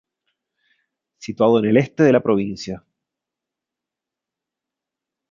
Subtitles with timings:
[1.19, 2.83] Situado en el este de la provincia.